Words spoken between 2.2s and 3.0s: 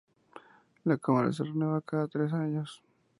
años.